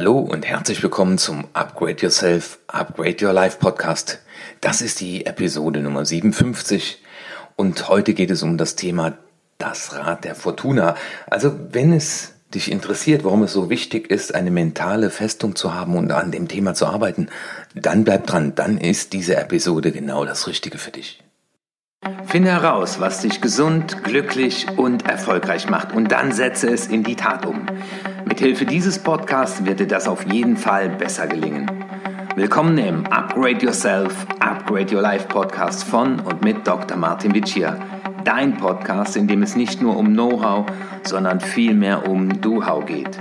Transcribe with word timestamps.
Hallo 0.00 0.18
und 0.18 0.46
herzlich 0.46 0.82
willkommen 0.82 1.18
zum 1.18 1.44
Upgrade 1.52 2.00
Yourself, 2.00 2.58
Upgrade 2.68 3.22
Your 3.22 3.34
Life 3.34 3.58
Podcast. 3.58 4.20
Das 4.62 4.80
ist 4.80 5.00
die 5.00 5.26
Episode 5.26 5.80
Nummer 5.80 6.06
57 6.06 7.02
und 7.54 7.86
heute 7.86 8.14
geht 8.14 8.30
es 8.30 8.42
um 8.42 8.56
das 8.56 8.76
Thema 8.76 9.18
das 9.58 9.94
Rad 9.94 10.24
der 10.24 10.34
Fortuna. 10.34 10.94
Also 11.28 11.54
wenn 11.72 11.92
es 11.92 12.32
dich 12.54 12.72
interessiert, 12.72 13.24
warum 13.24 13.42
es 13.42 13.52
so 13.52 13.68
wichtig 13.68 14.10
ist, 14.10 14.34
eine 14.34 14.50
mentale 14.50 15.10
Festung 15.10 15.54
zu 15.54 15.74
haben 15.74 15.94
und 15.94 16.10
an 16.12 16.32
dem 16.32 16.48
Thema 16.48 16.72
zu 16.72 16.86
arbeiten, 16.86 17.28
dann 17.74 18.04
bleib 18.04 18.26
dran, 18.26 18.54
dann 18.54 18.78
ist 18.78 19.12
diese 19.12 19.36
Episode 19.36 19.92
genau 19.92 20.24
das 20.24 20.46
Richtige 20.46 20.78
für 20.78 20.92
dich. 20.92 21.22
Finde 22.24 22.52
heraus, 22.52 23.00
was 23.00 23.20
dich 23.20 23.42
gesund, 23.42 24.02
glücklich 24.02 24.66
und 24.78 25.06
erfolgreich 25.06 25.68
macht 25.68 25.92
und 25.92 26.10
dann 26.10 26.32
setze 26.32 26.70
es 26.70 26.86
in 26.86 27.02
die 27.02 27.16
Tat 27.16 27.44
um. 27.44 27.66
Mithilfe 28.30 28.64
dieses 28.64 28.96
Podcasts 29.00 29.64
wird 29.64 29.80
dir 29.80 29.88
das 29.88 30.06
auf 30.06 30.24
jeden 30.24 30.56
Fall 30.56 30.88
besser 30.88 31.26
gelingen. 31.26 31.68
Willkommen 32.36 32.78
im 32.78 33.04
Upgrade 33.08 33.58
Yourself, 33.58 34.24
Upgrade 34.38 34.94
Your 34.94 35.02
Life 35.02 35.26
Podcast 35.26 35.82
von 35.82 36.20
und 36.20 36.40
mit 36.40 36.64
Dr. 36.64 36.96
Martin 36.96 37.34
Vicia. 37.34 37.76
Dein 38.24 38.56
Podcast, 38.56 39.16
in 39.16 39.26
dem 39.26 39.42
es 39.42 39.56
nicht 39.56 39.82
nur 39.82 39.96
um 39.96 40.12
Know-how, 40.12 40.64
sondern 41.02 41.40
vielmehr 41.40 42.08
um 42.08 42.40
Do-How 42.40 42.86
geht. 42.86 43.18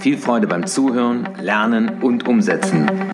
Viel 0.00 0.18
Freude 0.18 0.48
beim 0.48 0.66
Zuhören, 0.66 1.28
Lernen 1.40 2.02
und 2.02 2.26
Umsetzen. 2.26 3.12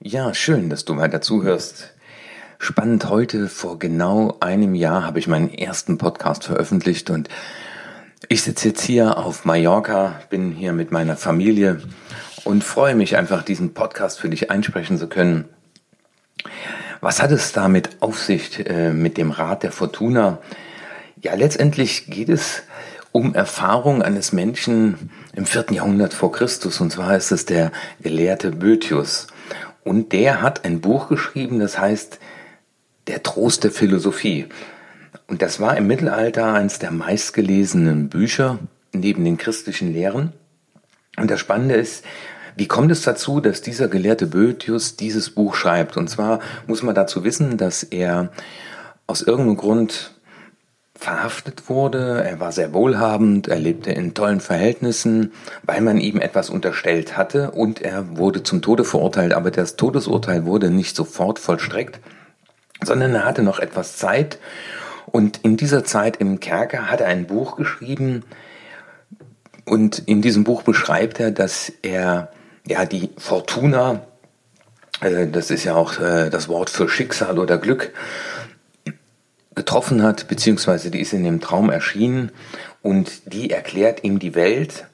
Ja, 0.00 0.34
schön, 0.34 0.70
dass 0.70 0.84
du 0.84 0.96
weiter 0.96 1.20
zuhörst. 1.20 1.94
Spannend, 2.58 3.08
heute 3.08 3.46
vor 3.46 3.78
genau 3.78 4.36
einem 4.40 4.74
Jahr 4.74 5.06
habe 5.06 5.20
ich 5.20 5.28
meinen 5.28 5.54
ersten 5.54 5.98
Podcast 5.98 6.42
veröffentlicht 6.42 7.10
und 7.10 7.28
ich 8.26 8.42
sitze 8.42 8.68
jetzt 8.68 8.82
hier 8.82 9.16
auf 9.16 9.44
Mallorca, 9.44 10.20
bin 10.28 10.50
hier 10.50 10.72
mit 10.72 10.90
meiner 10.90 11.16
Familie 11.16 11.80
und 12.44 12.64
freue 12.64 12.96
mich 12.96 13.16
einfach, 13.16 13.42
diesen 13.42 13.74
Podcast 13.74 14.18
für 14.18 14.28
dich 14.28 14.50
einsprechen 14.50 14.98
zu 14.98 15.06
können. 15.06 15.44
Was 17.00 17.22
hat 17.22 17.30
es 17.30 17.52
damit 17.52 17.90
auf 18.00 18.18
sich 18.18 18.66
äh, 18.68 18.92
mit 18.92 19.18
dem 19.18 19.30
Rat 19.30 19.62
der 19.62 19.70
Fortuna? 19.70 20.38
Ja, 21.20 21.34
letztendlich 21.34 22.06
geht 22.06 22.28
es 22.28 22.64
um 23.12 23.34
Erfahrung 23.34 24.02
eines 24.02 24.32
Menschen 24.32 25.10
im 25.34 25.46
vierten 25.46 25.74
Jahrhundert 25.74 26.12
vor 26.12 26.32
Christus, 26.32 26.80
und 26.80 26.90
zwar 26.90 27.16
ist 27.16 27.30
es 27.30 27.46
der 27.46 27.70
Gelehrte 28.00 28.50
Boethius. 28.50 29.28
Und 29.84 30.12
der 30.12 30.42
hat 30.42 30.64
ein 30.64 30.80
Buch 30.80 31.08
geschrieben, 31.08 31.60
das 31.60 31.78
heißt 31.78 32.18
der 33.06 33.22
Trost 33.22 33.64
der 33.64 33.70
Philosophie. 33.70 34.48
Und 35.28 35.42
das 35.42 35.60
war 35.60 35.76
im 35.76 35.86
Mittelalter 35.86 36.54
eines 36.54 36.78
der 36.78 36.90
meistgelesenen 36.90 38.08
Bücher 38.08 38.58
neben 38.92 39.24
den 39.24 39.36
christlichen 39.36 39.92
Lehren. 39.92 40.32
Und 41.18 41.30
das 41.30 41.38
Spannende 41.38 41.74
ist, 41.74 42.04
wie 42.56 42.66
kommt 42.66 42.90
es 42.90 43.02
dazu, 43.02 43.40
dass 43.40 43.60
dieser 43.60 43.88
gelehrte 43.88 44.26
Boethius 44.26 44.96
dieses 44.96 45.30
Buch 45.30 45.54
schreibt? 45.54 45.96
Und 45.96 46.08
zwar 46.08 46.40
muss 46.66 46.82
man 46.82 46.94
dazu 46.94 47.22
wissen, 47.22 47.56
dass 47.56 47.82
er 47.84 48.30
aus 49.06 49.22
irgendeinem 49.22 49.58
Grund 49.58 50.14
verhaftet 50.94 51.68
wurde. 51.68 52.24
Er 52.24 52.40
war 52.40 52.50
sehr 52.50 52.72
wohlhabend, 52.72 53.46
er 53.46 53.60
lebte 53.60 53.92
in 53.92 54.14
tollen 54.14 54.40
Verhältnissen, 54.40 55.32
weil 55.62 55.82
man 55.82 55.98
ihm 55.98 56.20
etwas 56.20 56.50
unterstellt 56.50 57.16
hatte 57.16 57.52
und 57.52 57.80
er 57.80 58.16
wurde 58.16 58.42
zum 58.42 58.62
Tode 58.62 58.84
verurteilt. 58.84 59.34
Aber 59.34 59.50
das 59.52 59.76
Todesurteil 59.76 60.44
wurde 60.44 60.70
nicht 60.70 60.96
sofort 60.96 61.38
vollstreckt, 61.38 62.00
sondern 62.82 63.14
er 63.14 63.24
hatte 63.24 63.42
noch 63.42 63.60
etwas 63.60 63.96
Zeit 63.96 64.38
und 65.12 65.38
in 65.38 65.56
dieser 65.56 65.84
Zeit 65.84 66.18
im 66.18 66.40
Kerker 66.40 66.90
hat 66.90 67.00
er 67.00 67.08
ein 67.08 67.26
Buch 67.26 67.56
geschrieben 67.56 68.24
und 69.64 69.98
in 69.98 70.22
diesem 70.22 70.44
Buch 70.44 70.62
beschreibt 70.62 71.20
er, 71.20 71.30
dass 71.30 71.72
er 71.82 72.30
ja 72.66 72.84
die 72.84 73.10
Fortuna, 73.18 74.02
äh, 75.00 75.26
das 75.26 75.50
ist 75.50 75.64
ja 75.64 75.74
auch 75.74 76.00
äh, 76.00 76.30
das 76.30 76.48
Wort 76.48 76.70
für 76.70 76.88
Schicksal 76.88 77.38
oder 77.38 77.58
Glück, 77.58 77.92
getroffen 79.54 80.02
hat, 80.02 80.28
beziehungsweise 80.28 80.90
die 80.90 81.00
ist 81.00 81.12
in 81.12 81.24
dem 81.24 81.40
Traum 81.40 81.68
erschienen 81.68 82.30
und 82.80 83.32
die 83.32 83.50
erklärt 83.50 84.04
ihm 84.04 84.18
die 84.20 84.34
Welt 84.34 84.86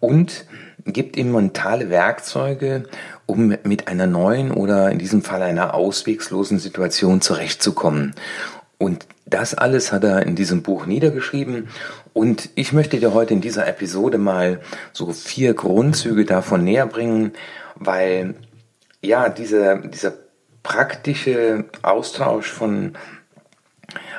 und 0.00 0.46
gibt 0.86 1.16
ihm 1.16 1.32
mentale 1.32 1.90
Werkzeuge, 1.90 2.84
um 3.26 3.56
mit 3.64 3.88
einer 3.88 4.06
neuen 4.06 4.52
oder 4.52 4.90
in 4.90 4.98
diesem 4.98 5.22
Fall 5.22 5.42
einer 5.42 5.74
auswegslosen 5.74 6.58
Situation 6.58 7.20
zurechtzukommen. 7.20 8.14
Und 8.78 9.06
das 9.24 9.54
alles 9.54 9.92
hat 9.92 10.04
er 10.04 10.24
in 10.24 10.36
diesem 10.36 10.62
Buch 10.62 10.86
niedergeschrieben. 10.86 11.68
Und 12.12 12.50
ich 12.54 12.72
möchte 12.72 12.98
dir 12.98 13.14
heute 13.14 13.34
in 13.34 13.40
dieser 13.40 13.66
Episode 13.66 14.18
mal 14.18 14.60
so 14.92 15.12
vier 15.12 15.54
Grundzüge 15.54 16.24
davon 16.24 16.64
näher 16.64 16.86
bringen, 16.86 17.32
weil 17.74 18.34
ja, 19.00 19.28
dieser, 19.28 19.78
dieser 19.78 20.12
praktische 20.62 21.64
Austausch 21.82 22.50
von 22.50 22.94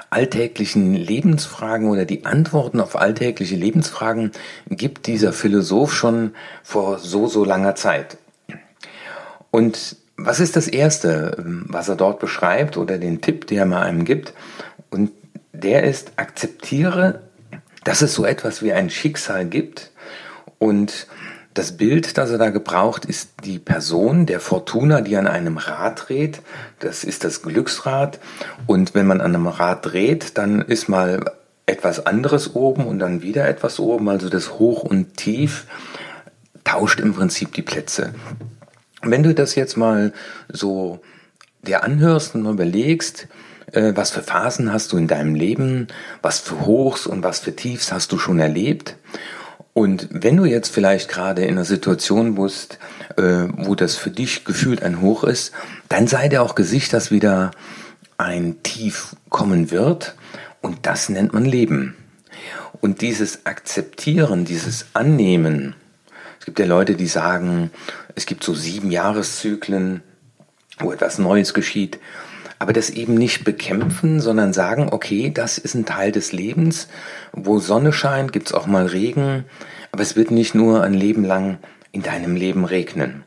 alltäglichen 0.09 0.93
Lebensfragen 0.93 1.89
oder 1.89 2.05
die 2.05 2.25
Antworten 2.25 2.79
auf 2.79 2.95
alltägliche 2.95 3.55
Lebensfragen 3.55 4.31
gibt 4.69 5.07
dieser 5.07 5.33
Philosoph 5.33 5.93
schon 5.93 6.33
vor 6.63 6.99
so, 6.99 7.27
so 7.27 7.43
langer 7.43 7.75
Zeit. 7.75 8.17
Und 9.51 9.97
was 10.17 10.39
ist 10.39 10.55
das 10.55 10.67
Erste, 10.67 11.37
was 11.37 11.89
er 11.89 11.95
dort 11.95 12.19
beschreibt 12.19 12.75
oder 12.75 12.97
den 12.97 13.21
Tipp, 13.21 13.47
der 13.47 13.59
er 13.59 13.65
mal 13.65 13.83
einem 13.83 14.03
gibt? 14.03 14.33
Und 14.89 15.11
der 15.53 15.83
ist, 15.83 16.13
akzeptiere, 16.17 17.21
dass 17.83 18.01
es 18.01 18.13
so 18.13 18.25
etwas 18.25 18.61
wie 18.61 18.73
ein 18.73 18.89
Schicksal 18.89 19.45
gibt 19.45 19.91
und 20.59 21.07
das 21.53 21.71
Bild, 21.75 22.17
das 22.17 22.29
er 22.29 22.37
da 22.37 22.51
gebraucht, 22.51 23.05
ist 23.05 23.31
die 23.43 23.57
Person 23.57 24.27
der 24.27 24.39
Fortuna, 24.39 25.01
die 25.01 25.17
an 25.17 25.25
einem 25.25 25.57
Rad 25.57 26.07
dreht. 26.07 26.41
Das 26.79 27.03
ist 27.03 27.23
das 27.23 27.41
Glücksrad. 27.41 28.19
Und 28.67 28.93
wenn 28.93 29.07
man 29.07 29.21
an 29.21 29.33
einem 29.33 29.47
Rad 29.47 29.87
dreht, 29.87 30.37
dann 30.37 30.61
ist 30.61 30.87
mal 30.87 31.31
etwas 31.65 32.05
anderes 32.05 32.53
oben 32.53 32.85
und 32.85 32.99
dann 32.99 33.23
wieder 33.23 33.47
etwas 33.47 33.79
oben. 33.79 34.07
Also 34.07 34.29
das 34.29 34.59
Hoch 34.59 34.83
und 34.83 35.17
Tief 35.17 35.65
tauscht 36.63 36.99
im 36.99 37.15
Prinzip 37.15 37.53
die 37.53 37.63
Plätze. 37.63 38.13
Wenn 39.01 39.23
du 39.23 39.33
das 39.33 39.55
jetzt 39.55 39.77
mal 39.77 40.13
so 40.49 40.99
dir 41.61 41.83
anhörst 41.83 42.35
und 42.35 42.45
überlegst, 42.45 43.27
äh, 43.71 43.93
was 43.95 44.11
für 44.11 44.23
Phasen 44.23 44.71
hast 44.71 44.91
du 44.91 44.97
in 44.97 45.07
deinem 45.07 45.35
Leben, 45.35 45.87
was 46.21 46.39
für 46.39 46.65
Hochs 46.65 47.05
und 47.05 47.23
was 47.23 47.39
für 47.39 47.55
Tiefs 47.55 47.91
hast 47.91 48.11
du 48.11 48.17
schon 48.17 48.39
erlebt 48.39 48.95
und 49.77 50.07
wenn 50.09 50.35
du 50.37 50.45
jetzt 50.45 50.73
vielleicht 50.73 51.07
gerade 51.07 51.43
in 51.43 51.51
einer 51.51 51.63
Situation 51.63 52.33
bist, 52.33 52.79
äh, 53.15 53.45
wo 53.57 53.75
das 53.75 53.95
für 53.95 54.09
dich 54.09 54.43
gefühlt 54.43 54.81
ein 54.81 55.01
Hoch 55.01 55.23
ist, 55.23 55.53
dann 55.87 56.07
sei 56.07 56.29
dir 56.29 56.41
auch 56.41 56.55
Gesicht, 56.55 56.93
dass 56.93 57.11
wieder 57.11 57.51
ein 58.17 58.63
Tief 58.63 59.15
kommen 59.29 59.69
wird. 59.69 60.15
Und 60.63 60.87
das 60.87 61.09
nennt 61.09 61.33
man 61.33 61.45
Leben. 61.45 61.95
Und 62.81 63.01
dieses 63.01 63.45
Akzeptieren, 63.45 64.45
dieses 64.45 64.87
Annehmen, 64.93 65.75
gibt 66.47 66.59
ja 66.59 66.65
Leute, 66.65 66.95
die 66.95 67.07
sagen, 67.07 67.69
es 68.15 68.25
gibt 68.25 68.43
so 68.43 68.55
sieben 68.55 68.89
Jahreszyklen, 68.89 70.01
wo 70.79 70.91
etwas 70.91 71.19
Neues 71.19 71.53
geschieht 71.53 71.99
aber 72.59 72.73
das 72.73 72.89
eben 72.89 73.15
nicht 73.15 73.43
bekämpfen, 73.43 74.19
sondern 74.19 74.53
sagen, 74.53 74.89
okay, 74.91 75.31
das 75.33 75.57
ist 75.57 75.75
ein 75.75 75.85
Teil 75.85 76.11
des 76.11 76.31
Lebens, 76.31 76.87
wo 77.33 77.59
Sonne 77.59 77.93
scheint, 77.93 78.33
gibt's 78.33 78.53
auch 78.53 78.65
mal 78.65 78.87
Regen, 78.87 79.45
aber 79.91 80.01
es 80.01 80.15
wird 80.15 80.31
nicht 80.31 80.55
nur 80.55 80.83
ein 80.83 80.93
Leben 80.93 81.23
lang 81.23 81.59
in 81.91 82.01
deinem 82.01 82.35
Leben 82.35 82.65
regnen. 82.65 83.23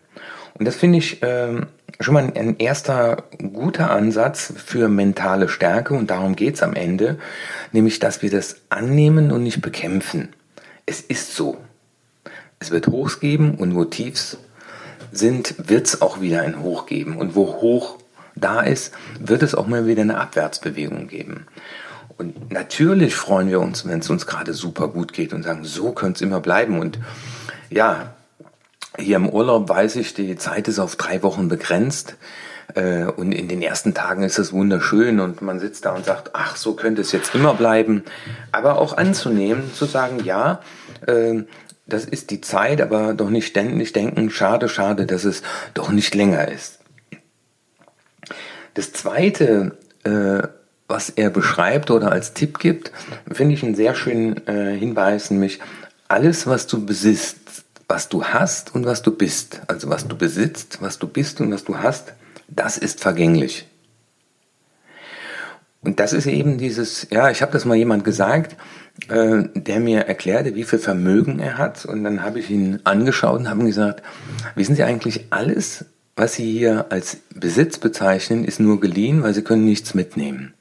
Und 0.54 0.66
das 0.66 0.76
finde 0.76 0.98
ich 0.98 1.22
äh, 1.22 1.60
schon 2.00 2.14
mal 2.14 2.32
ein 2.34 2.56
erster 2.58 3.24
guter 3.38 3.90
Ansatz 3.90 4.52
für 4.56 4.88
mentale 4.88 5.48
Stärke 5.48 5.94
und 5.94 6.10
darum 6.10 6.36
geht's 6.36 6.62
am 6.62 6.74
Ende, 6.74 7.18
nämlich 7.72 7.98
dass 7.98 8.22
wir 8.22 8.30
das 8.30 8.56
annehmen 8.68 9.30
und 9.30 9.42
nicht 9.42 9.62
bekämpfen. 9.62 10.30
Es 10.86 11.00
ist 11.00 11.34
so. 11.34 11.56
Es 12.62 12.70
wird 12.70 12.88
Hochs 12.88 13.20
geben 13.20 13.54
und 13.54 13.74
wo 13.74 13.86
Tiefs 13.86 14.36
sind, 15.12 15.54
wird's 15.70 16.02
auch 16.02 16.20
wieder 16.20 16.42
ein 16.42 16.60
Hoch 16.60 16.84
geben. 16.84 17.16
Und 17.16 17.34
wo 17.34 17.46
Hoch 17.46 17.96
da 18.34 18.60
ist, 18.60 18.92
wird 19.18 19.42
es 19.42 19.54
auch 19.54 19.66
mal 19.66 19.86
wieder 19.86 20.02
eine 20.02 20.18
Abwärtsbewegung 20.18 21.08
geben. 21.08 21.46
Und 22.18 22.52
natürlich 22.52 23.14
freuen 23.14 23.48
wir 23.48 23.60
uns, 23.60 23.88
wenn 23.88 24.00
es 24.00 24.10
uns 24.10 24.26
gerade 24.26 24.52
super 24.52 24.88
gut 24.88 25.14
geht 25.14 25.32
und 25.32 25.42
sagen, 25.42 25.64
so 25.64 25.92
könnte 25.92 26.18
es 26.18 26.20
immer 26.20 26.40
bleiben. 26.40 26.78
Und 26.78 26.98
ja, 27.70 28.12
hier 28.98 29.16
im 29.16 29.30
Urlaub 29.30 29.70
weiß 29.70 29.96
ich, 29.96 30.12
die 30.12 30.36
Zeit 30.36 30.68
ist 30.68 30.80
auf 30.80 30.96
drei 30.96 31.22
Wochen 31.22 31.48
begrenzt. 31.48 32.16
Äh, 32.74 33.04
und 33.04 33.32
in 33.32 33.48
den 33.48 33.62
ersten 33.62 33.94
Tagen 33.94 34.22
ist 34.22 34.38
es 34.38 34.52
wunderschön 34.52 35.18
und 35.20 35.40
man 35.40 35.60
sitzt 35.60 35.86
da 35.86 35.92
und 35.94 36.04
sagt, 36.04 36.32
ach, 36.34 36.56
so 36.56 36.74
könnte 36.74 37.00
es 37.00 37.10
jetzt 37.10 37.34
immer 37.34 37.54
bleiben. 37.54 38.04
Aber 38.52 38.78
auch 38.78 38.98
anzunehmen, 38.98 39.72
zu 39.72 39.86
sagen, 39.86 40.22
ja, 40.24 40.60
äh, 41.06 41.44
das 41.92 42.04
ist 42.04 42.30
die 42.30 42.40
Zeit, 42.40 42.80
aber 42.80 43.14
doch 43.14 43.30
nicht 43.30 43.46
ständig 43.46 43.92
denken, 43.92 44.30
schade, 44.30 44.68
schade, 44.68 45.06
dass 45.06 45.24
es 45.24 45.42
doch 45.74 45.90
nicht 45.90 46.14
länger 46.14 46.48
ist. 46.48 46.78
Das 48.74 48.92
zweite, 48.92 49.78
äh, 50.04 50.46
was 50.88 51.10
er 51.10 51.30
beschreibt 51.30 51.90
oder 51.90 52.12
als 52.12 52.34
Tipp 52.34 52.58
gibt, 52.58 52.92
finde 53.30 53.54
ich 53.54 53.62
einen 53.62 53.74
sehr 53.74 53.94
schönen 53.94 54.46
äh, 54.46 54.76
Hinweis, 54.76 55.30
nämlich 55.30 55.60
alles, 56.08 56.46
was 56.46 56.66
du 56.66 56.84
besitzt, 56.84 57.64
was 57.86 58.08
du 58.08 58.24
hast 58.24 58.74
und 58.74 58.86
was 58.86 59.02
du 59.02 59.10
bist, 59.10 59.60
also 59.66 59.88
was 59.88 60.06
du 60.06 60.16
besitzt, 60.16 60.78
was 60.80 60.98
du 60.98 61.06
bist 61.06 61.40
und 61.40 61.52
was 61.52 61.64
du 61.64 61.78
hast, 61.78 62.14
das 62.48 62.78
ist 62.78 63.00
vergänglich. 63.00 63.69
Und 65.82 65.98
das 65.98 66.12
ist 66.12 66.26
eben 66.26 66.58
dieses, 66.58 67.06
ja, 67.10 67.30
ich 67.30 67.40
habe 67.40 67.52
das 67.52 67.64
mal 67.64 67.74
jemand 67.74 68.04
gesagt, 68.04 68.56
äh, 69.08 69.44
der 69.54 69.80
mir 69.80 70.00
erklärte, 70.00 70.54
wie 70.54 70.64
viel 70.64 70.78
Vermögen 70.78 71.38
er 71.38 71.56
hat. 71.56 71.86
Und 71.86 72.04
dann 72.04 72.22
habe 72.22 72.38
ich 72.38 72.50
ihn 72.50 72.80
angeschaut 72.84 73.40
und 73.40 73.48
habe 73.48 73.64
gesagt, 73.64 74.02
wissen 74.54 74.74
Sie 74.74 74.82
eigentlich, 74.84 75.26
alles, 75.30 75.86
was 76.16 76.34
Sie 76.34 76.52
hier 76.52 76.86
als 76.90 77.18
Besitz 77.34 77.78
bezeichnen, 77.78 78.44
ist 78.44 78.60
nur 78.60 78.78
geliehen, 78.78 79.22
weil 79.22 79.32
Sie 79.32 79.42
können 79.42 79.64
nichts 79.64 79.94
mitnehmen. 79.94 80.52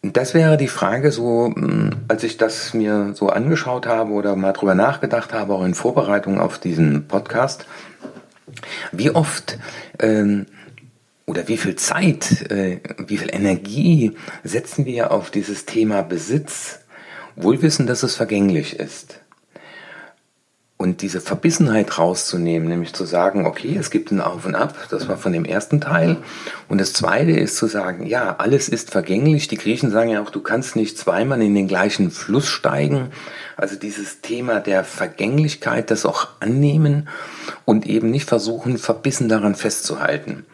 Das 0.00 0.34
wäre 0.34 0.56
die 0.56 0.68
Frage, 0.68 1.12
so 1.12 1.52
hm, 1.54 1.90
als 2.08 2.24
ich 2.24 2.38
das 2.38 2.72
mir 2.72 3.12
so 3.14 3.28
angeschaut 3.28 3.86
habe 3.86 4.12
oder 4.12 4.34
mal 4.34 4.52
drüber 4.52 4.74
nachgedacht 4.74 5.32
habe, 5.34 5.52
auch 5.52 5.64
in 5.64 5.74
Vorbereitung 5.74 6.40
auf 6.40 6.58
diesen 6.58 7.06
Podcast, 7.06 7.66
wie 8.92 9.10
oft 9.10 9.58
ähm, 10.00 10.46
oder 11.26 11.48
wie 11.48 11.56
viel 11.56 11.76
Zeit, 11.76 12.50
äh, 12.50 12.80
wie 13.06 13.18
viel 13.18 13.34
Energie 13.34 14.12
setzen 14.44 14.84
wir 14.84 15.12
auf 15.12 15.30
dieses 15.30 15.64
Thema 15.64 16.02
Besitz, 16.02 16.80
wohl 17.36 17.62
wissen, 17.62 17.86
dass 17.86 18.02
es 18.02 18.16
vergänglich 18.16 18.78
ist. 18.78 19.21
Und 20.82 21.00
diese 21.00 21.20
Verbissenheit 21.20 21.96
rauszunehmen, 21.96 22.66
nämlich 22.66 22.92
zu 22.92 23.04
sagen, 23.04 23.46
okay, 23.46 23.76
es 23.78 23.92
gibt 23.92 24.10
ein 24.10 24.20
Auf 24.20 24.46
und 24.46 24.56
Ab, 24.56 24.74
das 24.90 25.06
war 25.06 25.16
von 25.16 25.32
dem 25.32 25.44
ersten 25.44 25.80
Teil. 25.80 26.16
Und 26.68 26.80
das 26.80 26.92
zweite 26.92 27.30
ist 27.30 27.56
zu 27.56 27.68
sagen, 27.68 28.04
ja, 28.04 28.34
alles 28.38 28.68
ist 28.68 28.90
vergänglich. 28.90 29.46
Die 29.46 29.58
Griechen 29.58 29.92
sagen 29.92 30.10
ja 30.10 30.20
auch, 30.20 30.30
du 30.30 30.40
kannst 30.40 30.74
nicht 30.74 30.98
zweimal 30.98 31.40
in 31.40 31.54
den 31.54 31.68
gleichen 31.68 32.10
Fluss 32.10 32.48
steigen. 32.48 33.10
Also 33.56 33.76
dieses 33.76 34.22
Thema 34.22 34.58
der 34.58 34.82
Vergänglichkeit, 34.82 35.92
das 35.92 36.04
auch 36.04 36.26
annehmen 36.40 37.08
und 37.64 37.86
eben 37.86 38.10
nicht 38.10 38.28
versuchen, 38.28 38.76
verbissen 38.76 39.28
daran 39.28 39.54
festzuhalten. 39.54 40.46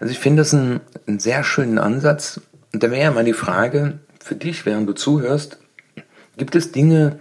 Also 0.00 0.12
ich 0.12 0.18
finde 0.18 0.40
das 0.40 0.54
einen, 0.54 0.80
einen 1.06 1.18
sehr 1.18 1.44
schönen 1.44 1.78
Ansatz. 1.78 2.40
Und 2.72 2.82
da 2.82 2.90
wäre 2.90 3.02
ja 3.02 3.10
mal 3.10 3.24
die 3.24 3.34
Frage 3.34 3.98
für 4.18 4.34
dich, 4.34 4.64
während 4.64 4.88
du 4.88 4.94
zuhörst, 4.94 5.58
gibt 6.38 6.56
es 6.56 6.72
Dinge, 6.72 7.18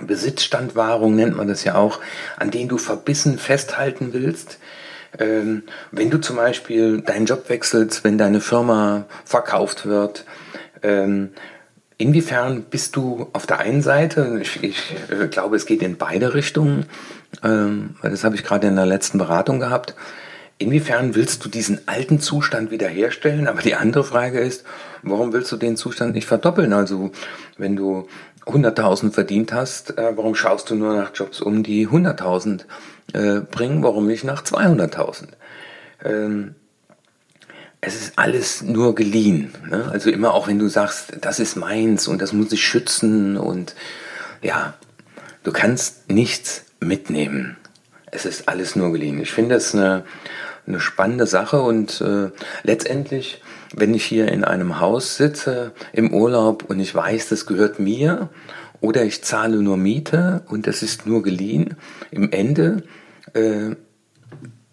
Besitzstandwahrung 0.00 1.16
nennt 1.16 1.36
man 1.36 1.48
das 1.48 1.64
ja 1.64 1.74
auch, 1.74 2.00
an 2.36 2.50
denen 2.50 2.68
du 2.68 2.78
verbissen 2.78 3.38
festhalten 3.38 4.12
willst. 4.12 4.58
Ähm, 5.18 5.64
wenn 5.90 6.10
du 6.10 6.18
zum 6.18 6.36
Beispiel 6.36 7.00
deinen 7.00 7.26
Job 7.26 7.48
wechselst, 7.48 8.04
wenn 8.04 8.16
deine 8.16 8.40
Firma 8.40 9.06
verkauft 9.24 9.86
wird, 9.86 10.24
ähm, 10.82 11.30
inwiefern 11.98 12.64
bist 12.70 12.94
du 12.94 13.28
auf 13.32 13.46
der 13.46 13.58
einen 13.58 13.82
Seite, 13.82 14.38
ich, 14.40 14.62
ich 14.62 14.94
äh, 15.10 15.26
glaube, 15.26 15.56
es 15.56 15.66
geht 15.66 15.82
in 15.82 15.96
beide 15.96 16.34
Richtungen, 16.34 16.86
ähm, 17.42 17.96
das 18.02 18.22
habe 18.22 18.36
ich 18.36 18.44
gerade 18.44 18.68
in 18.68 18.76
der 18.76 18.86
letzten 18.86 19.18
Beratung 19.18 19.58
gehabt, 19.58 19.96
inwiefern 20.58 21.14
willst 21.14 21.44
du 21.44 21.48
diesen 21.48 21.80
alten 21.88 22.20
Zustand 22.20 22.70
wiederherstellen? 22.70 23.48
Aber 23.48 23.62
die 23.62 23.74
andere 23.74 24.04
Frage 24.04 24.38
ist, 24.38 24.64
warum 25.02 25.32
willst 25.32 25.50
du 25.50 25.56
den 25.56 25.76
Zustand 25.76 26.14
nicht 26.14 26.26
verdoppeln? 26.26 26.72
Also 26.72 27.10
wenn 27.56 27.76
du 27.76 28.06
100.000 28.46 29.12
verdient 29.12 29.52
hast, 29.52 29.98
äh, 29.98 30.16
warum 30.16 30.34
schaust 30.34 30.70
du 30.70 30.74
nur 30.74 30.94
nach 30.94 31.12
Jobs 31.14 31.40
um, 31.40 31.62
die 31.62 31.88
100.000 31.88 32.64
äh, 33.12 33.40
bringen? 33.40 33.82
Warum 33.82 34.06
nicht 34.06 34.24
nach 34.24 34.42
200.000? 34.42 35.28
Ähm, 36.04 36.54
es 37.80 37.94
ist 37.94 38.18
alles 38.18 38.62
nur 38.62 38.94
geliehen. 38.94 39.54
Ne? 39.68 39.88
Also 39.90 40.10
immer 40.10 40.34
auch 40.34 40.48
wenn 40.48 40.58
du 40.58 40.68
sagst, 40.68 41.12
das 41.20 41.40
ist 41.40 41.56
meins 41.56 42.08
und 42.08 42.20
das 42.20 42.32
muss 42.32 42.52
ich 42.52 42.62
schützen 42.62 43.36
und 43.36 43.74
ja, 44.42 44.74
du 45.44 45.52
kannst 45.52 46.10
nichts 46.10 46.64
mitnehmen. 46.80 47.56
Es 48.06 48.24
ist 48.24 48.48
alles 48.48 48.76
nur 48.76 48.92
geliehen. 48.92 49.20
Ich 49.20 49.32
finde 49.32 49.54
es 49.54 49.74
eine, 49.74 50.04
eine 50.66 50.80
spannende 50.80 51.26
Sache 51.26 51.62
und 51.62 52.00
äh, 52.00 52.30
letztendlich 52.64 53.40
wenn 53.74 53.94
ich 53.94 54.04
hier 54.04 54.30
in 54.30 54.44
einem 54.44 54.80
Haus 54.80 55.16
sitze 55.16 55.72
im 55.92 56.12
Urlaub 56.12 56.64
und 56.68 56.80
ich 56.80 56.94
weiß, 56.94 57.28
das 57.28 57.46
gehört 57.46 57.78
mir 57.78 58.28
oder 58.80 59.04
ich 59.04 59.22
zahle 59.22 59.62
nur 59.62 59.76
Miete 59.76 60.42
und 60.48 60.66
das 60.66 60.82
ist 60.82 61.06
nur 61.06 61.22
geliehen, 61.22 61.76
im 62.10 62.32
Ende 62.32 62.82
äh, 63.34 63.76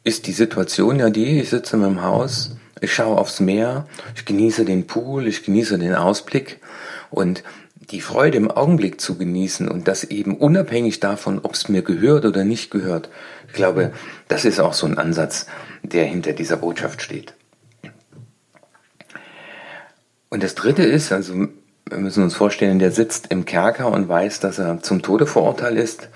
ist 0.03 0.27
die 0.27 0.31
Situation 0.31 0.99
ja 0.99 1.09
die, 1.09 1.41
ich 1.41 1.49
sitze 1.49 1.75
in 1.75 1.81
meinem 1.81 2.01
Haus, 2.01 2.55
ich 2.81 2.93
schaue 2.93 3.17
aufs 3.17 3.39
Meer, 3.39 3.87
ich 4.15 4.25
genieße 4.25 4.65
den 4.65 4.87
Pool, 4.87 5.27
ich 5.27 5.43
genieße 5.43 5.77
den 5.77 5.95
Ausblick 5.95 6.59
und 7.09 7.43
die 7.91 8.01
Freude 8.01 8.37
im 8.37 8.51
Augenblick 8.51 8.99
zu 8.99 9.17
genießen 9.17 9.69
und 9.69 9.87
das 9.87 10.03
eben 10.03 10.37
unabhängig 10.37 10.99
davon, 10.99 11.39
ob 11.43 11.53
es 11.53 11.69
mir 11.69 11.81
gehört 11.81 12.25
oder 12.25 12.43
nicht 12.43 12.69
gehört. 12.69 13.09
Ich 13.47 13.53
glaube, 13.53 13.93
das 14.27 14.45
ist 14.45 14.59
auch 14.59 14.73
so 14.73 14.87
ein 14.87 14.97
Ansatz, 14.97 15.47
der 15.83 16.05
hinter 16.05 16.33
dieser 16.33 16.57
Botschaft 16.57 17.01
steht. 17.01 17.33
Und 20.37 20.43
das 20.43 20.53
Dritte 20.53 20.83
ist, 20.83 21.11
also 21.11 21.33
wir 21.89 21.97
müssen 21.97 22.21
uns 22.21 22.35
vorstellen, 22.35 22.77
der 22.77 22.91
sitzt 22.91 23.31
im 23.31 23.45
Kerker 23.45 23.91
und 23.91 24.07
weiß, 24.07 24.39
dass 24.39 24.59
er 24.59 24.83
zum 24.83 25.01
Tode 25.01 25.25
verurteilt 25.25 25.79
ist, 25.79 26.09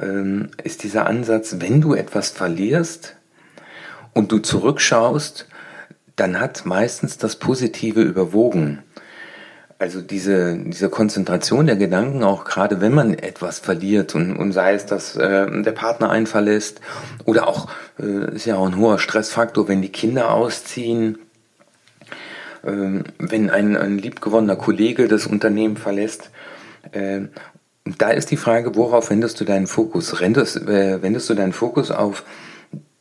ähm, 0.00 0.48
ist 0.64 0.84
dieser 0.84 1.06
Ansatz, 1.06 1.56
wenn 1.58 1.82
du 1.82 1.92
etwas 1.92 2.30
verlierst 2.30 3.16
und 4.14 4.32
du 4.32 4.38
zurückschaust, 4.38 5.48
dann 6.16 6.40
hat 6.40 6.64
meistens 6.64 7.18
das 7.18 7.36
Positive 7.36 8.00
überwogen. 8.00 8.78
Also 9.78 10.00
diese, 10.00 10.56
diese 10.56 10.88
Konzentration 10.88 11.66
der 11.66 11.76
Gedanken, 11.76 12.22
auch 12.22 12.46
gerade 12.46 12.80
wenn 12.80 12.94
man 12.94 13.12
etwas 13.12 13.58
verliert 13.58 14.14
und, 14.14 14.34
und 14.34 14.52
sei 14.52 14.72
es, 14.72 14.86
dass 14.86 15.14
äh, 15.14 15.62
der 15.62 15.72
Partner 15.72 16.08
einen 16.08 16.26
verlässt 16.26 16.80
oder 17.26 17.46
auch, 17.46 17.68
äh, 18.00 18.34
ist 18.34 18.46
ja 18.46 18.56
auch 18.56 18.66
ein 18.66 18.78
hoher 18.78 18.98
Stressfaktor, 18.98 19.68
wenn 19.68 19.82
die 19.82 19.92
Kinder 19.92 20.30
ausziehen, 20.32 21.18
wenn 22.62 23.50
ein, 23.50 23.76
ein 23.76 23.98
liebgewonnener 23.98 24.56
Kollege 24.56 25.08
das 25.08 25.26
Unternehmen 25.26 25.76
verlässt. 25.76 26.30
Äh, 26.92 27.22
da 27.96 28.10
ist 28.10 28.30
die 28.30 28.36
Frage, 28.36 28.74
worauf 28.76 29.10
wendest 29.10 29.40
du 29.40 29.44
deinen 29.44 29.66
Fokus? 29.66 30.20
Wendest, 30.20 30.56
äh, 30.56 31.00
wendest 31.02 31.30
du 31.30 31.34
deinen 31.34 31.52
Fokus 31.52 31.90
auf 31.90 32.24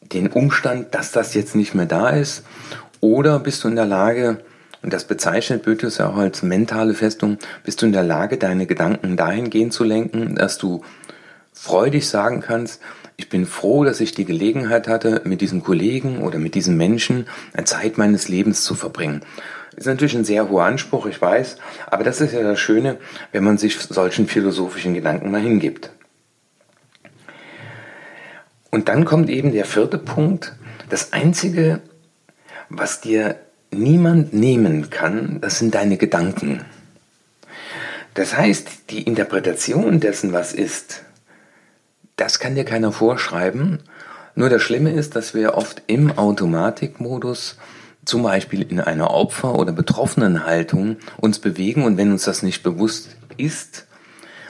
den 0.01 0.27
Umstand, 0.27 0.93
dass 0.95 1.11
das 1.11 1.33
jetzt 1.33 1.55
nicht 1.55 1.75
mehr 1.75 1.85
da 1.85 2.09
ist? 2.09 2.43
Oder 3.01 3.39
bist 3.39 3.63
du 3.63 3.67
in 3.67 3.75
der 3.75 3.85
Lage, 3.85 4.37
und 4.81 4.93
das 4.93 5.05
bezeichnet 5.05 5.65
Goethes 5.65 5.97
ja 5.97 6.09
auch 6.09 6.17
als 6.17 6.43
mentale 6.43 6.93
Festung, 6.93 7.37
bist 7.63 7.81
du 7.81 7.87
in 7.87 7.91
der 7.91 8.03
Lage, 8.03 8.37
deine 8.37 8.65
Gedanken 8.65 9.17
dahingehend 9.17 9.73
zu 9.73 9.83
lenken, 9.83 10.35
dass 10.35 10.57
du 10.57 10.83
freudig 11.67 12.07
sagen 12.07 12.39
kannst, 12.39 12.81
ich 13.17 13.27
bin 13.27 13.45
froh, 13.45 13.83
dass 13.83 13.99
ich 13.99 14.13
die 14.13 14.23
Gelegenheit 14.23 14.87
hatte, 14.87 15.21
mit 15.25 15.41
diesem 15.41 15.63
Kollegen 15.63 16.21
oder 16.21 16.39
mit 16.39 16.55
diesem 16.55 16.77
Menschen 16.77 17.27
eine 17.51 17.65
Zeit 17.65 17.97
meines 17.97 18.29
Lebens 18.29 18.63
zu 18.63 18.73
verbringen. 18.73 19.21
Ist 19.75 19.85
natürlich 19.85 20.15
ein 20.15 20.23
sehr 20.23 20.47
hoher 20.49 20.63
Anspruch, 20.63 21.07
ich 21.07 21.21
weiß, 21.21 21.57
aber 21.87 22.05
das 22.05 22.21
ist 22.21 22.31
ja 22.31 22.41
das 22.41 22.57
Schöne, 22.57 22.99
wenn 23.33 23.43
man 23.43 23.57
sich 23.57 23.77
solchen 23.79 24.27
philosophischen 24.27 24.93
Gedanken 24.93 25.29
mal 25.29 25.41
hingibt. 25.41 25.91
Und 28.71 28.87
dann 28.87 29.03
kommt 29.03 29.29
eben 29.29 29.51
der 29.51 29.65
vierte 29.65 29.97
Punkt. 29.97 30.55
Das 30.89 31.11
Einzige, 31.11 31.81
was 32.69 33.01
dir 33.01 33.35
niemand 33.71 34.33
nehmen 34.33 34.89
kann, 34.89 35.41
das 35.41 35.59
sind 35.59 35.75
deine 35.75 35.97
Gedanken. 35.97 36.63
Das 38.13 38.37
heißt, 38.37 38.89
die 38.89 39.03
Interpretation 39.03 39.99
dessen, 39.99 40.31
was 40.31 40.53
ist, 40.53 41.03
das 42.17 42.39
kann 42.39 42.55
dir 42.55 42.65
keiner 42.65 42.91
vorschreiben. 42.91 43.79
Nur 44.35 44.49
das 44.49 44.61
Schlimme 44.61 44.91
ist, 44.91 45.15
dass 45.15 45.33
wir 45.33 45.55
oft 45.55 45.81
im 45.87 46.17
Automatikmodus 46.17 47.57
zum 48.05 48.23
Beispiel 48.23 48.61
in 48.61 48.79
einer 48.79 49.11
Opfer- 49.11 49.55
oder 49.55 49.71
Betroffenenhaltung 49.71 50.97
uns 51.17 51.39
bewegen 51.39 51.83
und 51.83 51.97
wenn 51.97 52.11
uns 52.11 52.23
das 52.23 52.43
nicht 52.43 52.63
bewusst 52.63 53.17
ist, 53.37 53.87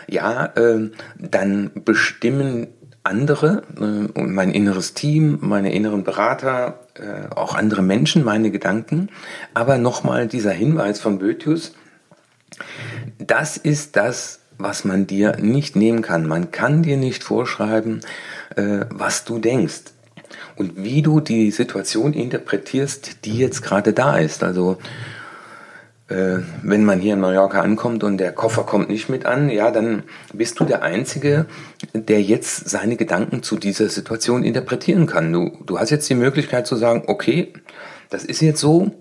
ja, 0.08 0.46
äh, 0.56 0.90
dann 1.18 1.72
bestimmen 1.74 2.68
andere 3.04 3.64
äh, 3.80 4.22
mein 4.22 4.52
inneres 4.52 4.94
Team, 4.94 5.40
meine 5.42 5.74
inneren 5.74 6.04
Berater, 6.04 6.82
äh, 6.96 7.34
auch 7.34 7.56
andere 7.56 7.82
Menschen 7.82 8.24
meine 8.24 8.52
Gedanken. 8.52 9.10
Aber 9.54 9.78
nochmal 9.78 10.28
dieser 10.28 10.52
Hinweis 10.52 11.00
von 11.00 11.20
Boetius, 11.20 11.74
das 13.18 13.58
ist 13.58 13.96
das, 13.96 14.42
was 14.58 14.86
man 14.86 15.08
dir 15.08 15.38
nicht 15.38 15.76
nehmen 15.76 16.02
kann. 16.02 16.28
Man 16.28 16.52
kann 16.52 16.84
dir 16.84 16.98
nicht 16.98 17.24
vorschreiben, 17.24 18.02
äh, 18.56 18.86
was 18.90 19.24
du 19.26 19.40
denkst 19.40 19.84
und 20.56 20.84
wie 20.84 21.02
du 21.02 21.20
die 21.20 21.52
Situation 21.52 22.14
interpretierst, 22.14 23.26
die 23.26 23.38
jetzt 23.38 23.62
gerade 23.62 23.94
da 23.94 24.18
ist. 24.18 24.44
Also 24.44 24.78
äh, 26.10 26.40
wenn 26.64 26.86
man 26.86 27.00
hier 27.00 27.14
in 27.14 27.20
Mallorca 27.20 27.62
ankommt 27.62 28.04
und 28.04 28.18
der 28.18 28.32
Koffer 28.32 28.64
kommt 28.64 28.90
nicht 28.90 29.10
mit 29.10 29.26
an, 29.26 29.50
ja, 29.50 29.72
dann 29.72 30.04
bist 30.34 30.60
du 30.60 30.66
der 30.66 30.82
Einzige, 30.82 31.46
der 31.94 32.22
jetzt 32.22 32.70
seine 32.70 32.96
Gedanken 32.96 33.44
zu 33.44 33.58
dieser 33.58 33.90
Situation 33.90 34.44
interpretieren 34.44 35.06
kann. 35.06 35.32
Du, 35.32 35.52
du 35.66 35.80
hast 35.80 35.90
jetzt 35.90 36.10
die 36.10 36.16
Möglichkeit 36.16 36.66
zu 36.66 36.76
sagen, 36.76 37.04
okay, 37.08 37.54
das 38.10 38.24
ist 38.24 38.42
jetzt 38.42 38.62
so 38.62 38.92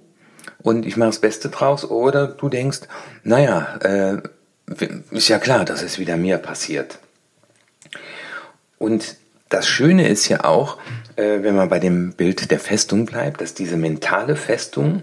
und 0.63 0.85
ich 0.85 0.97
mache 0.97 1.11
das 1.11 1.21
Beste 1.21 1.49
draus, 1.49 1.89
oder 1.89 2.27
du 2.27 2.49
denkst, 2.49 2.81
naja, 3.23 3.77
äh, 3.83 4.17
ist 5.11 5.29
ja 5.29 5.39
klar, 5.39 5.65
dass 5.65 5.83
es 5.83 5.99
wieder 5.99 6.17
mir 6.17 6.39
passiert. 6.39 6.99
Und 8.79 9.17
das 9.49 9.69
Schöne 9.69 10.09
ist 10.09 10.29
ja 10.29 10.45
auch, 10.45 10.79
äh, 11.15 11.43
wenn 11.43 11.55
man 11.55 11.69
bei 11.69 11.79
dem 11.79 12.13
Bild 12.13 12.51
der 12.51 12.59
Festung 12.59 13.07
bleibt, 13.07 13.41
dass 13.41 13.55
diese 13.55 13.77
mentale 13.77 14.37
Festung 14.37 15.03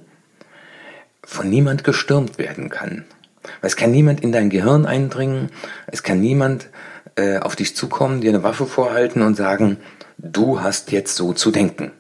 von 1.23 1.49
niemand 1.49 1.83
gestürmt 1.83 2.37
werden 2.37 2.69
kann. 2.69 3.05
Weil 3.61 3.69
es 3.69 3.75
kann 3.75 3.91
niemand 3.91 4.21
in 4.21 4.31
dein 4.31 4.49
Gehirn 4.49 4.85
eindringen, 4.85 5.49
es 5.87 6.03
kann 6.03 6.19
niemand 6.19 6.69
äh, 7.15 7.39
auf 7.39 7.55
dich 7.55 7.75
zukommen, 7.75 8.21
dir 8.21 8.29
eine 8.29 8.43
Waffe 8.43 8.65
vorhalten 8.65 9.21
und 9.21 9.35
sagen, 9.35 9.77
du 10.17 10.61
hast 10.61 10.91
jetzt 10.91 11.15
so 11.15 11.33
zu 11.33 11.51
denken. 11.51 11.91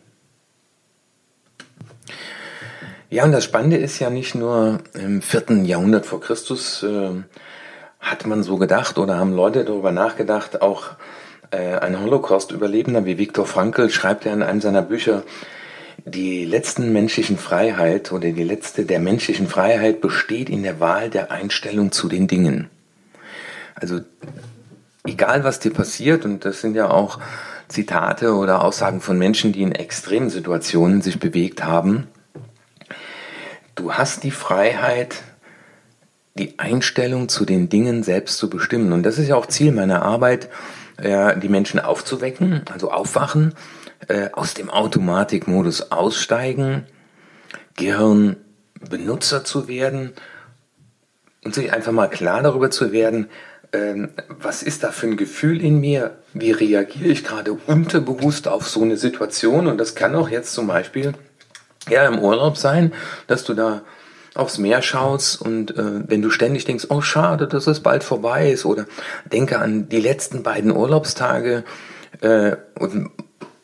Ja, 3.09 3.23
und 3.23 3.31
das 3.31 3.43
Spannende 3.43 3.77
ist 3.77 3.99
ja 3.99 4.09
nicht 4.09 4.33
nur 4.33 4.79
im 4.93 5.21
vierten 5.21 5.65
Jahrhundert 5.65 6.05
vor 6.05 6.19
Christus 6.19 6.81
äh, 6.81 7.11
hat 8.03 8.27
man 8.27 8.43
so 8.43 8.57
gedacht 8.57 8.97
oder 8.97 9.17
haben 9.17 9.33
Leute 9.33 9.63
darüber 9.63 9.91
nachgedacht, 9.91 10.61
auch 10.61 10.91
äh, 11.51 11.77
ein 11.77 11.99
Holocaust-Überlebender 11.99 13.05
wie 13.05 13.17
Viktor 13.17 13.45
Frankl 13.45 13.89
schreibt 13.89 14.25
ja 14.25 14.33
in 14.33 14.43
einem 14.43 14.61
seiner 14.61 14.81
Bücher, 14.81 15.23
die 16.05 16.43
letzten 16.43 16.91
menschlichen 16.91 17.37
Freiheit 17.37 18.11
oder 18.11 18.31
die 18.31 18.43
letzte 18.43 18.85
der 18.85 18.99
menschlichen 18.99 19.47
Freiheit 19.47 20.01
besteht 20.01 20.49
in 20.49 20.63
der 20.63 20.81
Wahl 20.81 21.09
der 21.09 21.31
Einstellung 21.31 21.93
zu 21.93 22.09
den 22.09 22.27
Dingen. 22.27 22.69
Also 23.75 24.01
egal 25.05 25.45
was 25.45 25.59
dir 25.59 25.71
passiert, 25.71 26.25
und 26.25 26.43
das 26.43 26.59
sind 26.59 26.75
ja 26.75 26.89
auch 26.89 27.19
Zitate 27.69 28.33
oder 28.33 28.63
Aussagen 28.63 28.99
von 28.99 29.17
Menschen, 29.17 29.53
die 29.53 29.61
in 29.61 29.71
extremen 29.71 30.29
Situationen 30.29 31.01
sich 31.01 31.19
bewegt 31.19 31.63
haben, 31.63 32.07
du 33.75 33.93
hast 33.93 34.23
die 34.23 34.31
Freiheit, 34.31 35.23
die 36.35 36.57
Einstellung 36.57 37.29
zu 37.29 37.45
den 37.45 37.69
Dingen 37.69 38.03
selbst 38.03 38.37
zu 38.37 38.49
bestimmen. 38.49 38.91
Und 38.91 39.03
das 39.03 39.17
ist 39.17 39.27
ja 39.27 39.35
auch 39.35 39.45
Ziel 39.45 39.71
meiner 39.71 40.01
Arbeit, 40.01 40.49
ja, 41.01 41.35
die 41.35 41.49
Menschen 41.49 41.79
aufzuwecken, 41.79 42.63
also 42.71 42.91
aufwachen, 42.91 43.53
äh, 44.07 44.29
aus 44.31 44.53
dem 44.53 44.69
Automatikmodus 44.69 45.91
aussteigen, 45.91 46.85
Gehirnbenutzer 47.75 49.43
zu 49.43 49.67
werden 49.67 50.13
und 51.43 51.55
sich 51.55 51.73
einfach 51.73 51.91
mal 51.91 52.07
klar 52.07 52.41
darüber 52.41 52.69
zu 52.71 52.91
werden, 52.91 53.29
ähm, 53.73 54.09
was 54.29 54.61
ist 54.61 54.83
da 54.83 54.91
für 54.91 55.07
ein 55.07 55.17
Gefühl 55.17 55.61
in 55.61 55.79
mir? 55.79 56.17
Wie 56.33 56.51
reagiere 56.51 57.09
ich 57.09 57.23
gerade 57.23 57.53
unterbewusst 57.53 58.47
auf 58.47 58.69
so 58.69 58.83
eine 58.83 58.97
Situation? 58.97 59.65
Und 59.67 59.79
das 59.79 59.95
kann 59.95 60.15
auch 60.15 60.29
jetzt 60.29 60.53
zum 60.53 60.67
Beispiel 60.67 61.13
ja 61.89 62.05
im 62.05 62.19
Urlaub 62.19 62.57
sein, 62.57 62.93
dass 63.27 63.43
du 63.43 63.55
da 63.55 63.81
aufs 64.35 64.57
Meer 64.57 64.81
schaust 64.81 65.41
und 65.41 65.77
äh, 65.77 66.07
wenn 66.07 66.21
du 66.21 66.29
ständig 66.29 66.65
denkst, 66.65 66.87
oh 66.89 67.01
schade, 67.01 67.47
dass 67.47 67.67
es 67.67 67.81
bald 67.81 68.03
vorbei 68.03 68.51
ist 68.51 68.65
oder 68.65 68.85
denke 69.31 69.59
an 69.59 69.89
die 69.89 69.99
letzten 69.99 70.43
beiden 70.43 70.71
Urlaubstage 70.71 71.63
äh, 72.21 72.55
und 72.79 73.11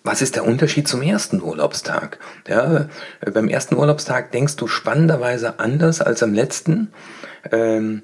was 0.03 0.21
ist 0.21 0.35
der 0.35 0.45
Unterschied 0.45 0.88
zum 0.88 1.01
ersten 1.01 1.41
Urlaubstag? 1.41 2.19
Ja, 2.47 2.88
äh, 3.21 3.31
beim 3.31 3.49
ersten 3.49 3.75
Urlaubstag 3.75 4.31
denkst 4.31 4.55
du 4.55 4.67
spannenderweise 4.67 5.59
anders 5.59 6.01
als 6.01 6.23
am 6.23 6.33
letzten. 6.33 6.91
Ähm, 7.51 8.03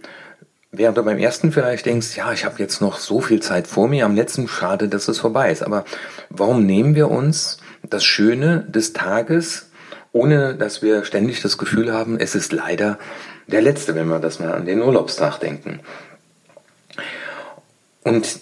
Während 0.78 0.98
du 0.98 1.04
beim 1.04 1.20
ersten 1.20 1.54
vielleicht 1.54 1.86
denkst, 1.86 2.18
ja, 2.18 2.34
ich 2.34 2.44
habe 2.44 2.60
jetzt 2.60 2.82
noch 2.82 3.00
so 3.00 3.22
viel 3.22 3.42
Zeit 3.42 3.66
vor 3.66 3.88
mir, 3.88 4.06
am 4.06 4.16
letzten 4.16 4.48
schade, 4.50 4.90
dass 4.90 5.08
es 5.08 5.20
vorbei 5.20 5.50
ist. 5.50 5.64
Aber 5.64 5.86
warum 6.30 6.66
nehmen 6.66 6.96
wir 6.96 7.10
uns 7.10 7.60
das 7.82 8.04
Schöne 8.04 8.66
des 8.68 8.92
Tages 8.92 9.70
ohne 10.16 10.56
dass 10.56 10.82
wir 10.82 11.04
ständig 11.04 11.42
das 11.42 11.58
Gefühl 11.58 11.92
haben, 11.92 12.18
es 12.18 12.36
ist 12.36 12.54
leider 12.54 12.98
der 13.48 13.62
letzte, 13.62 13.96
wenn 13.96 14.08
wir 14.08 14.20
das 14.20 14.40
mal 14.40 14.54
an 14.54 14.66
den 14.66 14.82
Urlaubstag 14.82 15.40
denken. 15.40 15.82
Und 18.02 18.40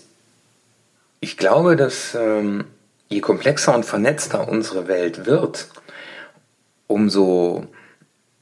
ich 1.20 1.36
glaube, 1.36 1.76
dass 1.76 2.14
ähm, 2.14 2.66
je 3.10 3.22
komplexer 3.22 3.74
und 3.74 3.88
vernetzter 3.88 4.48
unsere 4.48 4.88
Welt 4.88 5.26
wird, 5.26 5.68
umso 6.86 7.66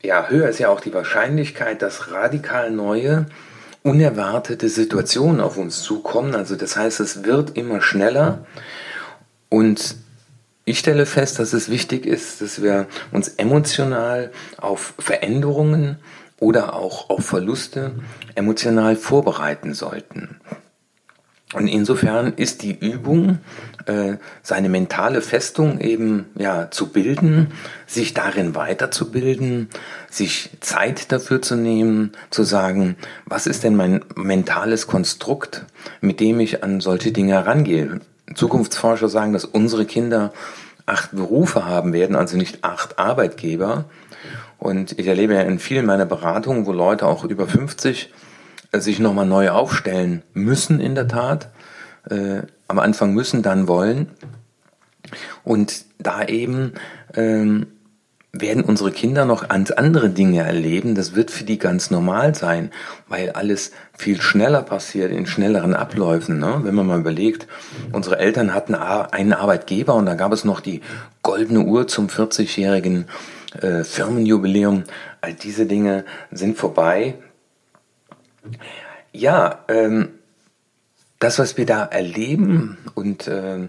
ja, 0.02 0.28
höher 0.28 0.50
ist 0.50 0.60
ja 0.60 0.68
auch 0.68 0.82
die 0.82 0.94
Wahrscheinlichkeit, 0.94 1.82
dass 1.82 2.12
radikal 2.12 2.70
neue, 2.70 3.28
unerwartete 3.82 4.68
Situationen 4.68 5.40
auf 5.40 5.56
uns 5.56 5.84
zukommen. 5.84 6.36
Also 6.36 6.58
das 6.58 6.76
heißt, 6.76 7.00
es 7.00 7.24
wird 7.24 7.56
immer 7.56 7.82
schneller 7.82 8.46
und 9.48 9.96
ich 10.72 10.80
stelle 10.80 11.06
fest, 11.06 11.38
dass 11.38 11.52
es 11.52 11.70
wichtig 11.70 12.06
ist, 12.06 12.42
dass 12.42 12.62
wir 12.62 12.88
uns 13.12 13.28
emotional 13.28 14.32
auf 14.58 14.94
Veränderungen 14.98 15.98
oder 16.40 16.76
auch 16.76 17.10
auf 17.10 17.26
Verluste 17.26 17.92
emotional 18.36 18.96
vorbereiten 18.96 19.74
sollten. 19.74 20.40
Und 21.54 21.68
insofern 21.68 22.32
ist 22.34 22.62
die 22.62 22.72
Übung, 22.72 23.40
äh, 23.86 24.14
seine 24.42 24.70
mentale 24.70 25.22
Festung 25.22 25.82
eben 25.82 26.28
ja 26.36 26.72
zu 26.72 26.88
bilden, 26.88 27.52
sich 27.86 28.14
darin 28.14 28.56
weiterzubilden, 28.56 29.68
sich 30.10 30.52
Zeit 30.62 31.12
dafür 31.12 31.42
zu 31.42 31.58
nehmen, 31.58 32.14
zu 32.30 32.44
sagen, 32.44 32.96
was 33.26 33.46
ist 33.46 33.66
denn 33.66 33.76
mein 33.76 34.06
mentales 34.16 34.88
Konstrukt, 34.88 35.66
mit 36.00 36.22
dem 36.22 36.40
ich 36.40 36.64
an 36.64 36.80
solche 36.80 37.12
Dinge 37.12 37.34
herangehe. 37.34 38.00
Zukunftsforscher 38.36 39.10
sagen, 39.10 39.34
dass 39.34 39.46
unsere 39.46 39.86
Kinder 39.86 40.34
acht 40.86 41.16
Berufe 41.16 41.66
haben 41.66 41.94
werden, 41.94 42.16
also 42.16 42.38
nicht 42.38 42.64
acht 42.64 43.00
Arbeitgeber. 43.00 43.86
Und 44.58 44.98
ich 45.00 45.08
erlebe 45.08 45.34
ja 45.34 45.42
in 45.42 45.60
vielen 45.60 45.86
meiner 45.86 46.06
Beratungen, 46.06 46.66
wo 46.66 46.72
Leute 46.72 47.08
auch 47.08 47.24
über 47.24 47.48
50 47.48 48.12
äh, 48.72 48.80
sich 48.80 49.00
nochmal 49.00 49.26
neu 49.26 49.50
aufstellen 49.50 50.24
müssen 50.34 50.80
in 50.80 50.96
der 50.96 51.08
Tat. 51.08 51.50
Äh, 52.10 52.44
am 52.68 52.80
Anfang 52.80 53.14
müssen, 53.14 53.42
dann 53.42 53.68
wollen. 53.68 54.10
Und 55.44 55.86
da 56.00 56.26
eben 56.26 56.74
ähm, 57.16 57.68
werden 58.34 58.64
unsere 58.64 58.92
Kinder 58.92 59.26
noch 59.26 59.50
ganz 59.50 59.72
andere 59.72 60.10
Dinge 60.10 60.44
erleben. 60.44 60.96
Das 60.96 61.16
wird 61.16 61.32
für 61.32 61.44
die 61.44 61.60
ganz 61.60 61.92
normal 61.92 62.34
sein, 62.34 62.72
weil 63.08 63.32
alles 63.32 63.72
viel 63.98 64.22
schneller 64.22 64.62
passiert, 64.62 65.12
in 65.12 65.26
schnelleren 65.26 65.74
Abläufen. 65.74 66.40
Ne? 66.40 66.62
Wenn 66.64 66.74
man 66.74 66.88
mal 66.88 67.00
überlegt, 67.00 67.48
unsere 67.92 68.20
Eltern 68.20 68.54
hatten 68.54 68.74
einen 68.74 69.34
Arbeitgeber 69.34 69.96
und 69.96 70.06
da 70.06 70.16
gab 70.16 70.32
es 70.32 70.46
noch 70.46 70.62
die 70.62 70.82
goldene 71.24 71.62
Uhr 71.62 71.88
zum 71.88 72.08
40-jährigen 72.08 73.06
äh, 73.60 73.84
Firmenjubiläum. 73.84 74.86
All 75.20 75.34
diese 75.34 75.66
Dinge 75.66 76.06
sind 76.32 76.58
vorbei. 76.58 77.16
Ja, 79.12 79.60
ähm, 79.68 80.08
das, 81.20 81.38
was 81.38 81.58
wir 81.58 81.66
da 81.66 81.84
erleben 81.84 82.78
und 82.96 83.28
äh, 83.28 83.68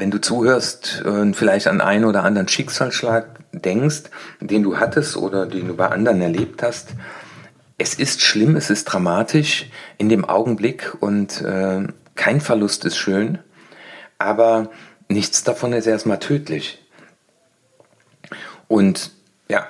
wenn 0.00 0.10
du 0.10 0.18
zuhörst 0.18 1.02
und 1.02 1.36
vielleicht 1.36 1.66
an 1.66 1.82
einen 1.82 2.06
oder 2.06 2.24
anderen 2.24 2.48
Schicksalsschlag 2.48 3.26
denkst, 3.52 4.04
den 4.40 4.62
du 4.62 4.78
hattest 4.78 5.16
oder 5.16 5.44
den 5.44 5.68
du 5.68 5.76
bei 5.76 5.88
anderen 5.88 6.22
erlebt 6.22 6.62
hast, 6.62 6.94
es 7.76 7.94
ist 7.94 8.22
schlimm, 8.22 8.56
es 8.56 8.70
ist 8.70 8.86
dramatisch 8.86 9.66
in 9.98 10.08
dem 10.08 10.24
Augenblick 10.24 10.96
und 11.00 11.42
äh, 11.42 11.86
kein 12.14 12.40
Verlust 12.40 12.86
ist 12.86 12.96
schön, 12.96 13.38
aber 14.18 14.70
nichts 15.08 15.44
davon 15.44 15.74
ist 15.74 15.86
erstmal 15.86 16.18
tödlich. 16.18 16.82
Und 18.68 19.10
ja, 19.48 19.66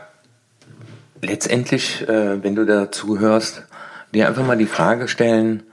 letztendlich, 1.22 2.08
äh, 2.08 2.42
wenn 2.42 2.54
du 2.54 2.66
dazu 2.66 3.18
hörst, 3.18 3.64
dir 4.14 4.28
einfach 4.28 4.46
mal 4.46 4.56
die 4.56 4.66
Frage 4.66 5.08
stellen, 5.08 5.64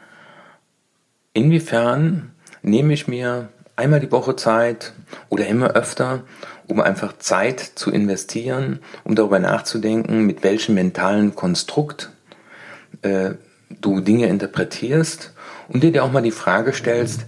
inwiefern 1.34 2.32
nehme 2.64 2.94
ich 2.94 3.08
mir 3.08 3.50
einmal 3.78 4.02
die 4.02 4.12
Woche 4.12 4.36
Zeit 4.36 4.92
oder 5.30 5.48
immer 5.48 5.72
öfter, 5.72 6.24
um 6.68 6.82
einfach 6.82 7.18
Zeit 7.18 7.62
zu 7.62 7.92
investieren, 7.92 8.80
um 9.06 9.16
darüber 9.16 9.40
nachzudenken, 9.40 10.26
mit 10.26 10.44
welchem 10.44 10.76
mentalen 10.76 11.36
Konstrukt 11.36 12.10
äh, 13.04 13.36
du 13.70 14.02
Dinge 14.02 14.28
interpretierst 14.28 15.34
und 15.70 15.84
dir 15.84 16.04
auch 16.04 16.12
mal 16.12 16.22
die 16.22 16.32
Frage 16.32 16.74
stellst, 16.74 17.26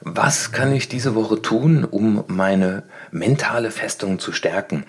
was 0.00 0.52
kann 0.52 0.72
ich 0.72 0.88
diese 0.88 1.14
Woche 1.14 1.42
tun, 1.42 1.84
um 1.84 2.24
meine 2.28 2.84
mentale 3.10 3.70
Festung 3.70 4.18
zu 4.18 4.32
stärken? 4.32 4.84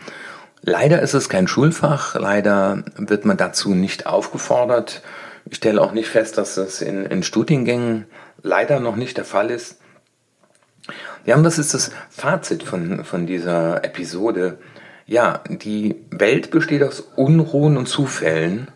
Leider 0.61 1.01
ist 1.01 1.13
es 1.13 1.29
kein 1.29 1.47
Schulfach, 1.47 2.15
leider 2.15 2.83
wird 2.95 3.25
man 3.25 3.37
dazu 3.37 3.73
nicht 3.73 4.05
aufgefordert. 4.05 5.01
Ich 5.45 5.57
stelle 5.57 5.81
auch 5.81 5.93
nicht 5.93 6.09
fest, 6.09 6.37
dass 6.37 6.55
das 6.55 6.81
in, 6.81 7.05
in 7.05 7.23
Studiengängen 7.23 8.05
leider 8.43 8.79
noch 8.79 8.95
nicht 8.95 9.17
der 9.17 9.25
Fall 9.25 9.51
ist. 9.51 9.77
Ja, 11.25 11.35
und 11.35 11.43
das 11.43 11.59
ist 11.59 11.73
das 11.73 11.91
Fazit 12.09 12.63
von, 12.63 13.03
von 13.03 13.27
dieser 13.27 13.83
Episode. 13.83 14.57
Ja, 15.05 15.43
die 15.49 15.95
Welt 16.11 16.51
besteht 16.51 16.83
aus 16.83 17.01
Unruhen 17.15 17.77
und 17.77 17.87
Zufällen, 17.87 18.69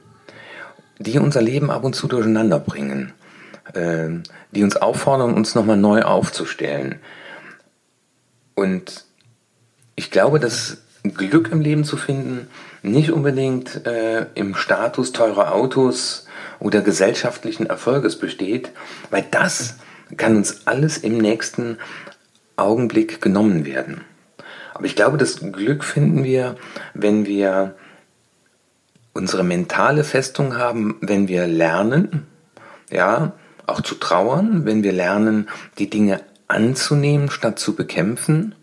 die 1.00 1.20
unser 1.20 1.42
Leben 1.42 1.72
ab 1.72 1.84
und 1.84 1.96
zu 1.96 2.08
durcheinander 2.08 2.60
bringen, 2.60 3.14
äh, 3.74 4.10
die 4.52 4.64
uns 4.64 4.76
auffordern, 4.76 5.34
uns 5.34 5.56
nochmal 5.56 5.78
neu 5.78 6.02
aufzustellen. 6.02 7.00
Und 8.56 9.06
ich 9.96 10.12
glaube, 10.12 10.40
dass 10.40 10.78
Glück 11.04 11.52
im 11.52 11.62
Leben 11.62 11.84
zu 11.84 11.98
finden 11.98 12.48
nicht 12.82 13.12
unbedingt 13.12 13.86
äh, 13.86 14.28
im 14.36 14.56
Status 14.56 15.12
teurer 15.12 15.54
Autos 15.54 16.28
oder 16.60 16.82
gesellschaftlichen 16.82 17.66
Erfolges 17.66 18.18
besteht, 18.18 18.72
weil 19.10 19.26
das 19.30 19.78
kann 20.18 20.36
uns 20.36 20.66
alles 20.66 20.98
im 20.98 21.18
nächsten 21.18 21.78
Augenblick 22.56 23.22
genommen 23.22 23.66
werden. 23.66 24.02
Aber 24.74 24.86
ich 24.86 24.96
glaube, 24.96 25.18
das 25.18 25.40
Glück 25.52 25.84
finden 25.84 26.24
wir, 26.24 26.56
wenn 26.94 27.26
wir 27.26 27.76
unsere 29.14 29.44
mentale 29.44 30.04
Festung 30.04 30.58
haben, 30.58 30.98
wenn 31.02 31.28
wir 31.28 31.48
lernen, 31.48 32.26
ja, 32.90 33.34
auch 33.68 33.82
zu 33.82 33.96
trauern, 33.96 34.66
wenn 34.66 34.84
wir 34.84 34.92
lernen, 34.92 35.48
die 35.78 35.90
Dinge 35.90 36.22
anzunehmen 36.48 37.30
statt 37.30 37.60
zu 37.60 37.76
bekämpfen. 37.76 38.56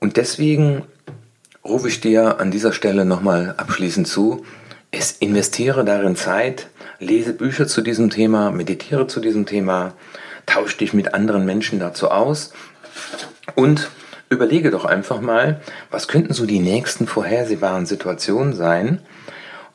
Und 0.00 0.16
deswegen 0.16 0.82
rufe 1.64 1.88
ich 1.88 2.00
dir 2.00 2.40
an 2.40 2.50
dieser 2.50 2.72
Stelle 2.72 3.04
nochmal 3.04 3.54
abschließend 3.56 4.08
zu, 4.08 4.44
es 4.90 5.12
investiere 5.12 5.84
darin 5.84 6.16
Zeit, 6.16 6.68
lese 6.98 7.32
Bücher 7.32 7.66
zu 7.66 7.80
diesem 7.82 8.10
Thema, 8.10 8.50
meditiere 8.50 9.06
zu 9.06 9.20
diesem 9.20 9.46
Thema, 9.46 9.94
tausche 10.46 10.78
dich 10.78 10.92
mit 10.92 11.14
anderen 11.14 11.44
Menschen 11.44 11.78
dazu 11.78 12.10
aus 12.10 12.52
und 13.54 13.90
überlege 14.28 14.70
doch 14.70 14.84
einfach 14.84 15.20
mal, 15.20 15.60
was 15.90 16.08
könnten 16.08 16.32
so 16.32 16.46
die 16.46 16.60
nächsten 16.60 17.06
vorhersehbaren 17.06 17.86
Situationen 17.86 18.54
sein, 18.54 19.00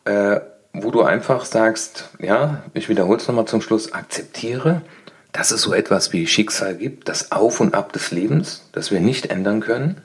äh, 0.06 0.40
wo 0.74 0.92
du 0.92 1.04
einfach 1.04 1.46
sagst, 1.46 2.10
ja, 2.20 2.64
ich 2.74 2.90
wiederhole 2.90 3.18
es 3.18 3.28
nochmal 3.28 3.46
zum 3.46 3.62
Schluss, 3.62 3.94
akzeptiere, 3.94 4.82
dass 5.32 5.52
es 5.52 5.62
so 5.62 5.74
etwas 5.74 6.14
wie 6.14 6.28
Schicksal 6.28 6.76
gibt, 6.76 7.10
das 7.10 7.32
Auf 7.32 7.60
und 7.60 7.76
Ab 7.76 7.94
des 7.94 8.12
Lebens, 8.12 8.68
das 8.72 8.92
wir 8.92 9.00
nicht 9.00 9.28
ändern 9.28 9.60
können, 9.60 10.02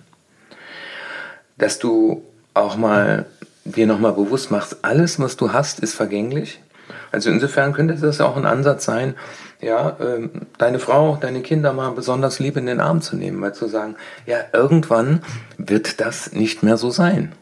dass 1.56 1.78
du 1.78 2.22
auch 2.54 2.76
mal 2.76 3.26
dir 3.64 3.86
nochmal 3.86 4.12
bewusst 4.12 4.50
machst, 4.50 4.78
alles, 4.82 5.18
was 5.20 5.36
du 5.36 5.52
hast, 5.52 5.80
ist 5.80 5.94
vergänglich. 5.94 6.60
Also 7.10 7.30
insofern 7.30 7.72
könnte 7.72 7.94
das 7.94 8.20
auch 8.20 8.36
ein 8.36 8.46
Ansatz 8.46 8.84
sein, 8.84 9.14
ja, 9.62 9.96
ähm, 10.00 10.30
deine 10.58 10.80
Frau, 10.80 11.16
deine 11.20 11.40
Kinder 11.40 11.72
mal 11.72 11.92
besonders 11.92 12.40
lieb 12.40 12.56
in 12.56 12.66
den 12.66 12.80
Arm 12.80 13.00
zu 13.00 13.16
nehmen, 13.16 13.38
mal 13.38 13.54
zu 13.54 13.68
sagen, 13.68 13.94
ja, 14.26 14.38
irgendwann 14.52 15.22
wird 15.56 16.00
das 16.00 16.32
nicht 16.32 16.62
mehr 16.62 16.76
so 16.76 16.90
sein. 16.90 17.32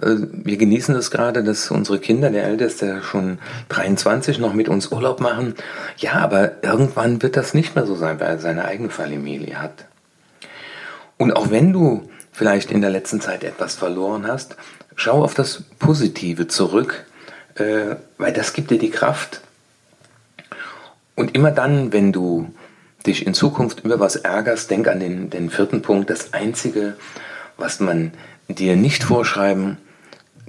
Äh, 0.00 0.16
wir 0.32 0.56
genießen 0.56 0.94
es 0.94 1.10
gerade, 1.10 1.42
dass 1.42 1.70
unsere 1.70 1.98
Kinder, 1.98 2.30
der 2.30 2.44
Älteste 2.44 3.02
schon 3.02 3.38
23, 3.68 4.38
noch 4.38 4.54
mit 4.54 4.68
uns 4.68 4.92
Urlaub 4.92 5.20
machen. 5.20 5.54
Ja, 5.96 6.14
aber 6.14 6.62
irgendwann 6.62 7.20
wird 7.20 7.36
das 7.36 7.52
nicht 7.52 7.74
mehr 7.74 7.84
so 7.84 7.96
sein, 7.96 8.20
weil 8.20 8.28
er 8.28 8.38
seine 8.38 8.64
eigene 8.64 8.90
Familie 8.90 9.60
hat. 9.60 9.86
Und 11.18 11.32
auch 11.32 11.50
wenn 11.50 11.72
du 11.72 12.08
vielleicht 12.32 12.70
in 12.70 12.80
der 12.80 12.90
letzten 12.90 13.20
Zeit 13.20 13.42
etwas 13.42 13.74
verloren 13.74 14.26
hast, 14.26 14.56
schau 14.94 15.22
auf 15.22 15.34
das 15.34 15.64
Positive 15.80 16.46
zurück, 16.46 17.04
äh, 17.56 17.96
weil 18.18 18.32
das 18.32 18.52
gibt 18.52 18.70
dir 18.70 18.78
die 18.78 18.90
Kraft. 18.90 19.40
Und 21.14 21.34
immer 21.34 21.50
dann, 21.50 21.92
wenn 21.92 22.12
du 22.12 22.52
dich 23.06 23.26
in 23.26 23.34
Zukunft 23.34 23.84
über 23.84 24.00
was 24.00 24.16
ärgerst, 24.16 24.70
denk 24.70 24.88
an 24.88 25.00
den, 25.00 25.30
den 25.30 25.50
vierten 25.50 25.82
Punkt. 25.82 26.10
Das 26.10 26.32
Einzige, 26.32 26.96
was 27.56 27.80
man 27.80 28.12
dir 28.48 28.76
nicht 28.76 29.04
vorschreiben 29.04 29.78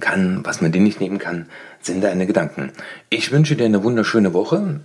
kann, 0.00 0.44
was 0.44 0.60
man 0.60 0.72
dir 0.72 0.80
nicht 0.80 1.00
nehmen 1.00 1.18
kann, 1.18 1.46
sind 1.80 2.02
deine 2.02 2.26
Gedanken. 2.26 2.72
Ich 3.08 3.32
wünsche 3.32 3.56
dir 3.56 3.64
eine 3.64 3.82
wunderschöne 3.82 4.34
Woche, 4.34 4.80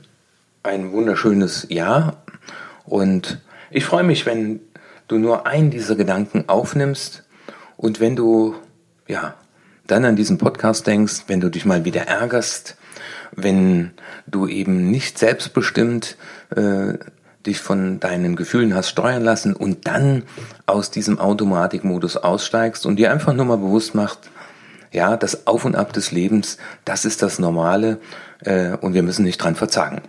ein 0.64 0.92
wunderschönes 0.92 1.68
Jahr 1.70 2.18
und 2.86 3.42
ich 3.72 3.86
freue 3.86 4.04
mich, 4.04 4.26
wenn 4.26 4.62
du 5.08 5.18
nur 5.18 5.48
einen 5.48 5.72
dieser 5.72 5.96
Gedanken 5.96 6.46
aufnimmst 6.48 7.24
und 7.76 8.00
wenn 8.00 8.16
du, 8.16 8.56
ja, 9.08 9.36
dann 9.88 10.06
an 10.06 10.16
diesen 10.16 10.38
Podcast 10.38 10.86
denkst, 10.86 11.24
wenn 11.28 11.40
du 11.40 11.50
dich 11.50 11.66
mal 11.66 11.86
wieder 11.86 12.02
ärgerst, 12.02 12.78
wenn 13.36 13.92
du 14.26 14.48
eben 14.48 14.90
nicht 14.90 15.18
selbstbestimmt 15.18 16.18
äh, 16.56 16.94
dich 17.46 17.60
von 17.60 18.00
deinen 18.00 18.36
Gefühlen 18.36 18.76
hast 18.76 18.90
steuern 18.90 19.24
lassen 19.24 19.54
und 19.54 19.88
dann 19.88 20.24
aus 20.66 20.92
diesem 20.92 21.20
Automatikmodus 21.20 22.18
aussteigst 22.18 22.86
und 22.86 22.98
dir 22.98 23.12
einfach 23.12 23.34
nur 23.34 23.46
mal 23.46 23.58
bewusst 23.58 23.96
macht, 23.96 24.30
ja, 24.92 25.18
das 25.18 25.48
Auf 25.48 25.66
und 25.66 25.76
Ab 25.76 25.94
des 25.94 26.12
Lebens, 26.12 26.58
das 26.86 27.06
ist 27.06 27.22
das 27.22 27.40
Normale 27.40 28.00
äh, 28.42 28.72
und 28.78 28.94
wir 28.94 29.04
müssen 29.04 29.24
nicht 29.24 29.38
dran 29.38 29.56
verzagen. 29.56 30.02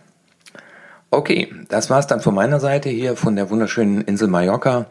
Okay, 1.10 1.52
das 1.68 1.88
war's 1.88 2.06
dann 2.06 2.20
von 2.20 2.34
meiner 2.34 2.60
Seite 2.60 2.90
hier 2.90 3.16
von 3.16 3.34
der 3.34 3.48
wunderschönen 3.50 4.02
Insel 4.02 4.28
Mallorca. 4.28 4.86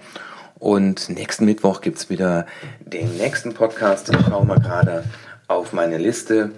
Und 0.60 1.10
nächsten 1.10 1.46
Mittwoch 1.46 1.82
gibt's 1.82 2.10
wieder 2.10 2.48
den 2.80 3.16
nächsten 3.18 3.54
Podcast. 3.54 4.10
Ich 4.10 4.26
schaue 4.26 4.44
mal 4.44 4.60
gerade 4.60 5.04
auf 5.48 5.74
meine 5.74 5.98
Liste. 5.98 6.52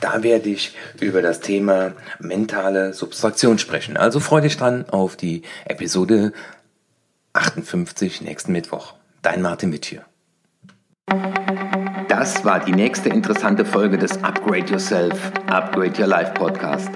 Da 0.00 0.22
werde 0.22 0.48
ich 0.48 0.76
über 1.00 1.22
das 1.22 1.40
Thema 1.40 1.92
mentale 2.18 2.92
Substraktion 2.92 3.58
sprechen. 3.58 3.96
Also 3.96 4.20
freue 4.20 4.42
dich 4.42 4.56
dran 4.56 4.84
auf 4.90 5.16
die 5.16 5.42
Episode 5.64 6.32
58 7.32 8.22
nächsten 8.22 8.52
Mittwoch. 8.52 8.94
Dein 9.22 9.42
Martin 9.42 9.72
Witt 9.72 9.86
hier. 9.86 10.04
Das 12.08 12.44
war 12.44 12.60
die 12.64 12.72
nächste 12.72 13.08
interessante 13.08 13.64
Folge 13.64 13.98
des 13.98 14.22
Upgrade 14.24 14.70
Yourself, 14.70 15.32
Upgrade 15.48 16.00
Your 16.00 16.08
Life 16.08 16.32
Podcast. 16.32 16.90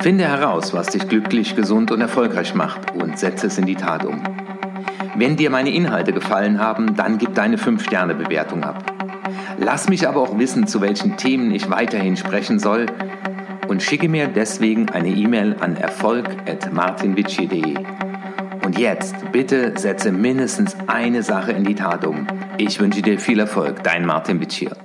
Finde 0.00 0.24
heraus, 0.24 0.72
was 0.72 0.88
dich 0.88 1.08
glücklich, 1.08 1.56
gesund 1.56 1.90
und 1.90 2.00
erfolgreich 2.00 2.54
macht 2.54 2.92
und 2.94 3.18
setze 3.18 3.48
es 3.48 3.58
in 3.58 3.66
die 3.66 3.74
Tat 3.74 4.04
um. 4.04 4.22
Wenn 5.16 5.36
dir 5.36 5.50
meine 5.50 5.70
Inhalte 5.70 6.12
gefallen 6.12 6.60
haben, 6.60 6.94
dann 6.94 7.18
gib 7.18 7.34
deine 7.34 7.56
5-Sterne-Bewertung 7.56 8.62
ab. 8.62 8.97
Lass 9.60 9.88
mich 9.88 10.06
aber 10.08 10.20
auch 10.20 10.38
wissen, 10.38 10.66
zu 10.66 10.80
welchen 10.80 11.16
Themen 11.16 11.50
ich 11.52 11.68
weiterhin 11.68 12.16
sprechen 12.16 12.58
soll 12.58 12.86
und 13.68 13.82
schicke 13.82 14.08
mir 14.08 14.28
deswegen 14.28 14.88
eine 14.88 15.08
E-Mail 15.08 15.56
an 15.60 15.76
erfolg.martinwitschi.de. 15.76 17.74
Und 18.64 18.78
jetzt 18.78 19.32
bitte 19.32 19.72
setze 19.76 20.12
mindestens 20.12 20.76
eine 20.86 21.22
Sache 21.22 21.52
in 21.52 21.64
die 21.64 21.74
Tat 21.74 22.06
um. 22.06 22.26
Ich 22.56 22.78
wünsche 22.80 23.02
dir 23.02 23.18
viel 23.18 23.40
Erfolg, 23.40 23.82
dein 23.82 24.06
Martin 24.06 24.40
Witschier. 24.40 24.76